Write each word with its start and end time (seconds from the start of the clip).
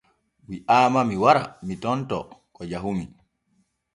Wi’aama 0.47 1.01
mi 1.09 1.15
wara 1.23 1.43
mi 1.67 1.75
tontoo 1.83 2.25
ko 2.55 2.61
jahumi. 2.71 3.05